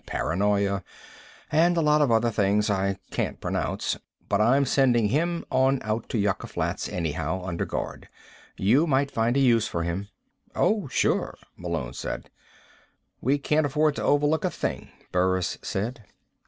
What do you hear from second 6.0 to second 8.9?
to Yucca Flats anyhow, under guard. You